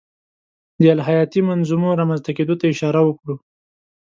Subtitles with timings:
[0.79, 3.35] د الهیاتي منظومو رامنځته کېدو ته اشاره وکړو.